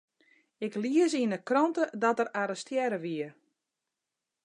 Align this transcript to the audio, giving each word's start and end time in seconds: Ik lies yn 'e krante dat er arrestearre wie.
Ik 0.65 0.73
lies 0.83 1.13
yn 1.21 1.35
'e 1.35 1.39
krante 1.49 1.83
dat 2.03 2.21
er 2.21 2.29
arrestearre 2.41 2.99
wie. 3.05 3.29